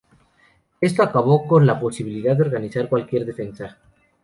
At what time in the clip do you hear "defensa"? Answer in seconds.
3.23-3.77